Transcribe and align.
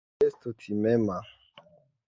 Estu 0.27 0.53
timema. 0.61 1.21